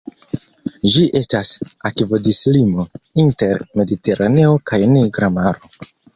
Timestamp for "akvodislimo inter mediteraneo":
1.89-4.57